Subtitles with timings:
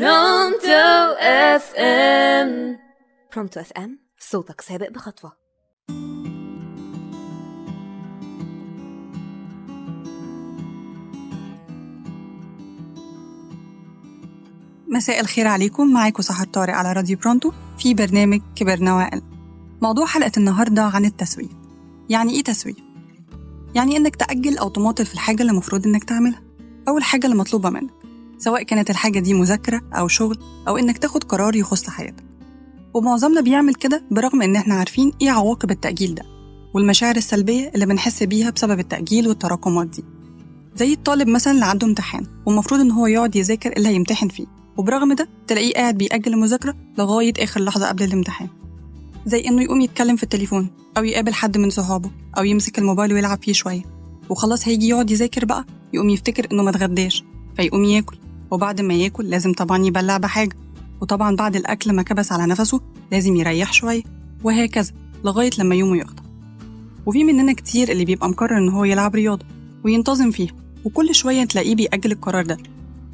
[0.00, 2.78] Pronto FM
[3.34, 5.32] Pronto FM صوتك سابق بخطوة.
[14.88, 15.92] مساء الخير عليكم.
[15.92, 19.22] معاكم سحر طارق على راديو Pronto في برنامج كبرنا وعقل
[19.82, 21.50] موضوع حلقة النهاردة عن التسويف
[22.08, 22.76] يعني إيه تسويف؟
[23.74, 26.42] يعني إنك تأجل أو تماطل في الحاجة اللي المفروض إنك تعملها
[26.88, 28.03] أو الحاجة اللي مطلوبة منك.
[28.38, 30.38] سواء كانت الحاجة دي مذاكرة أو شغل
[30.68, 32.24] أو إنك تاخد قرار يخص حياتك.
[32.94, 36.22] ومعظمنا بيعمل كده برغم إن إحنا عارفين إيه عواقب التأجيل ده
[36.74, 40.04] والمشاعر السلبية اللي بنحس بيها بسبب التأجيل والتراكمات دي.
[40.76, 45.12] زي الطالب مثلا اللي عنده امتحان والمفروض إن هو يقعد يذاكر اللي هيمتحن فيه وبرغم
[45.12, 48.48] ده تلاقيه قاعد بيأجل المذاكرة لغاية آخر لحظة قبل الامتحان.
[49.26, 53.42] زي إنه يقوم يتكلم في التليفون أو يقابل حد من صحابه أو يمسك الموبايل ويلعب
[53.42, 53.82] فيه شوية.
[54.30, 56.72] وخلاص هيجي يقعد يذاكر بقى يقوم يفتكر إنه ما
[57.56, 58.16] فيقوم ياكل.
[58.54, 60.56] وبعد ما ياكل لازم طبعا يبلع بحاجة.
[61.00, 62.80] وطبعا بعد الأكل ما كبس على نفسه
[63.12, 64.02] لازم يريح شوية
[64.44, 64.92] وهكذا
[65.24, 66.22] لغاية لما يومه يقضى
[67.06, 69.46] وفي مننا كتير اللي بيبقى مقرر إن هو يلعب رياضة
[69.84, 70.52] وينتظم فيها
[70.84, 72.56] وكل شوية تلاقيه بيأجل القرار ده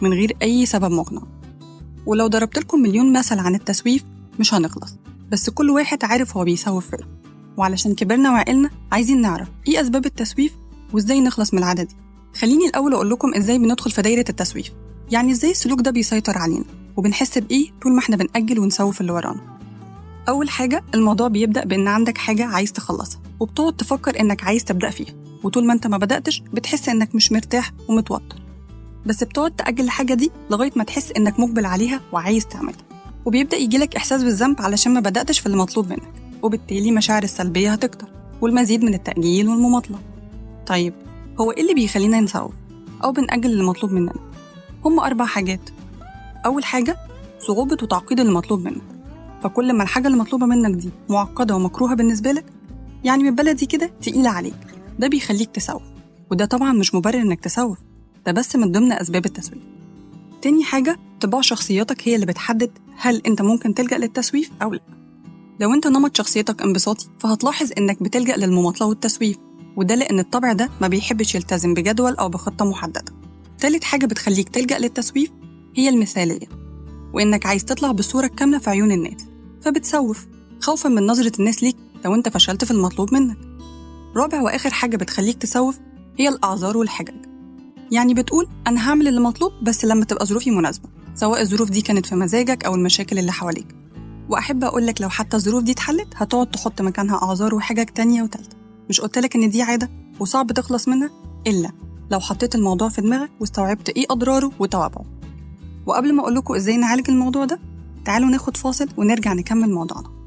[0.00, 1.22] من غير أي سبب مقنع.
[2.06, 4.04] ولو ضربت لكم مليون مثل عن التسويف
[4.38, 4.96] مش هنخلص
[5.32, 7.06] بس كل واحد عارف هو بيسوف فين
[7.56, 10.52] وعلشان كبرنا وعقلنا عايزين نعرف إيه أسباب التسويف
[10.92, 11.96] وإزاي نخلص من العادة دي.
[12.40, 14.70] خليني الأول أقول لكم إزاي بندخل في دايرة التسويف.
[15.10, 16.64] يعني إزاي السلوك ده بيسيطر علينا
[16.96, 19.58] وبنحس بإيه طول ما إحنا بنأجل ونسوف اللي ورانا
[20.28, 25.14] أول حاجة الموضوع بيبدأ بإن عندك حاجة عايز تخلصها وبتقعد تفكر إنك عايز تبدأ فيها
[25.44, 28.36] وطول ما أنت ما بدأتش بتحس إنك مش مرتاح ومتوتر
[29.06, 32.78] بس بتقعد تأجل الحاجة دي لغاية ما تحس إنك مقبل عليها وعايز تعملها
[33.24, 38.08] وبيبدأ يجيلك إحساس بالذنب علشان ما بدأتش في اللي مطلوب منك وبالتالي مشاعر السلبية هتكتر
[38.40, 39.98] والمزيد من التأجيل والمماطلة
[40.66, 40.94] طيب
[41.40, 42.52] هو إيه اللي بيخلينا نسوف
[43.04, 44.12] أو بنأجل اللي مطلوب مننا؟
[44.84, 45.70] هم أربع حاجات.
[46.46, 46.96] أول حاجة
[47.46, 48.82] صعوبة وتعقيد اللي مطلوب منك.
[49.42, 52.44] فكل ما الحاجة اللي مطلوبة منك دي معقدة ومكروهة بالنسبة لك
[53.04, 54.54] يعني من بلدي كده تقيلة عليك.
[54.98, 55.82] ده بيخليك تسوف.
[56.30, 57.78] وده طبعا مش مبرر إنك تسوف.
[58.26, 59.62] ده بس من ضمن أسباب التسويف.
[60.42, 64.80] تاني حاجة طباع شخصيتك هي اللي بتحدد هل أنت ممكن تلجأ للتسويف أو لأ.
[65.60, 69.36] لو أنت نمط شخصيتك انبساطي فهتلاحظ إنك بتلجأ للمماطلة والتسويف.
[69.76, 73.12] وده لأن الطبع ده ما بيحبش يلتزم بجدول أو بخطة محددة.
[73.60, 75.30] تالت حاجة بتخليك تلجأ للتسويف
[75.76, 76.46] هي المثالية
[77.14, 79.26] وإنك عايز تطلع بالصورة الكاملة في عيون الناس
[79.62, 80.26] فبتسوف
[80.60, 83.36] خوفا من نظرة الناس ليك لو أنت فشلت في المطلوب منك.
[84.16, 85.78] رابع وآخر حاجة بتخليك تسوف
[86.18, 87.14] هي الأعذار والحجج.
[87.92, 92.06] يعني بتقول أنا هعمل اللي مطلوب بس لما تبقى ظروفي مناسبة سواء الظروف دي كانت
[92.06, 93.66] في مزاجك أو المشاكل اللي حواليك.
[94.28, 98.56] وأحب أقول لك لو حتى الظروف دي اتحلت هتقعد تحط مكانها أعذار وحجج تانية وتالتة.
[98.88, 99.90] مش قلت لك إن دي عادة
[100.20, 101.10] وصعب تخلص منها؟
[101.46, 101.72] إلا
[102.10, 105.04] لو حطيت الموضوع في دماغك واستوعبت إيه أضراره وتوابعه.
[105.86, 107.60] وقبل ما أقول لكم إزاي نعالج الموضوع ده
[108.04, 110.17] تعالوا ناخد فاصل ونرجع نكمل موضوعنا.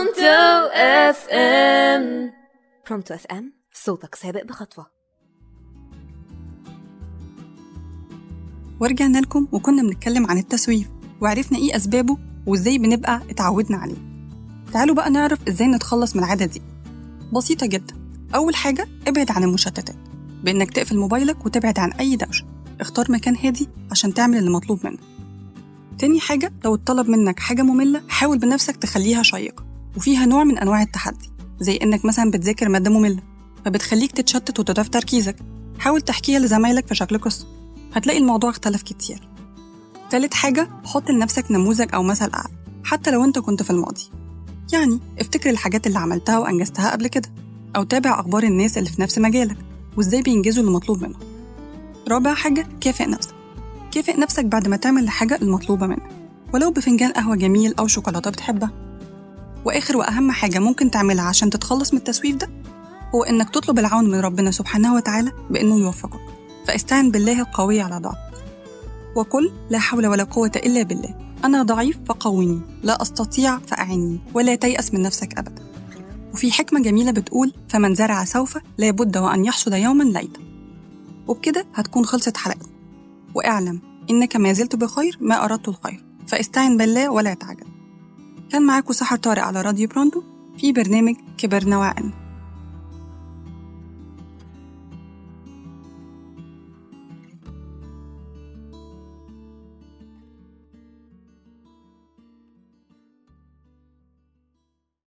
[0.00, 2.32] Pronto FM
[2.88, 4.86] Pronto FM صوتك سابق بخطوة.
[8.80, 10.88] ورجعنا لكم وكنا بنتكلم عن التسويف
[11.20, 13.96] وعرفنا إيه أسبابه وإزاي بنبقى اتعودنا عليه.
[14.72, 16.62] تعالوا بقى نعرف إزاي نتخلص من العاده دي.
[17.32, 17.94] بسيطة جدا.
[18.34, 19.96] أول حاجة ابعد عن المشتتات.
[20.44, 22.46] بإنك تقفل موبايلك وتبعد عن أي دوشة.
[22.80, 25.00] اختار مكان هادي عشان تعمل اللي مطلوب منك.
[25.98, 29.69] تاني حاجة لو اتطلب منك حاجة مملة حاول بنفسك تخليها شيقة.
[29.96, 33.22] وفيها نوع من أنواع التحدي زي إنك مثلا بتذاكر مادة مملة
[33.64, 35.36] فبتخليك تتشتت وتضعف تركيزك.
[35.78, 37.46] حاول تحكيها لزمايلك في شكل قصة.
[37.94, 39.28] هتلاقي الموضوع اختلف كتير.
[40.10, 42.54] تالت حاجة حط لنفسك نموذج أو مثل أعلى
[42.84, 44.10] حتى لو أنت كنت في الماضي.
[44.72, 47.28] يعني افتكر الحاجات اللي عملتها وأنجزتها قبل كده
[47.76, 49.56] أو تابع أخبار الناس اللي في نفس مجالك
[49.96, 51.20] وإزاي بينجزوا اللي مطلوب منهم.
[52.08, 53.34] رابع حاجة كافئ نفسك.
[53.92, 56.08] كافئ نفسك بعد ما تعمل الحاجة المطلوبة منك
[56.54, 58.89] ولو بفنجان قهوة جميل أو شوكولاتة بتحبها.
[59.64, 62.50] وآخر وأهم حاجة ممكن تعملها عشان تتخلص من التسويف ده
[63.14, 66.20] هو إنك تطلب العون من ربنا سبحانه وتعالى بإنه يوفقك.
[66.66, 68.44] فاستعن بالله القوي على ضعفك.
[69.16, 71.14] وقل لا حول ولا قوة إلا بالله.
[71.44, 74.20] أنا ضعيف فقوني لا أستطيع فأعني.
[74.34, 75.62] ولا تيأس من نفسك أبدا.
[76.32, 80.40] وفي حكمة جميلة بتقول فمن زرع سوف لابد وأن يحصد يوما ليتا
[81.26, 82.68] وبكده هتكون خلصت حلقتنا
[83.34, 83.80] وأعلم
[84.10, 86.04] إنك ما زلت بخير ما أردت الخير.
[86.26, 87.69] فاستعن بالله ولا تعجل.
[88.52, 90.22] كان معاكم سحر طارق على راديو برونتو
[90.58, 92.19] في برنامج كبرنا وعقلنا